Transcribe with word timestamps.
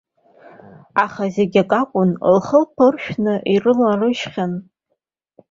Аха 1.03 1.23
зегь 1.35 1.57
акакәын, 1.63 2.11
лхылԥа 2.35 2.85
ыршәны 2.89 3.33
ирылалыжьхьан. 3.53 4.53